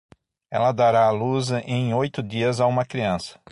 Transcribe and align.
Ela 0.49 0.71
dará 0.71 1.05
a 1.05 1.11
luz 1.11 1.51
em 1.63 1.93
oito 1.93 2.23
dias 2.23 2.59
a 2.59 2.65
uma 2.65 2.83
criança 2.83 3.39